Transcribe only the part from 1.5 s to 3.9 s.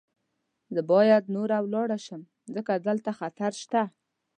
ولاړه شم، ځکه دلته خطر شته.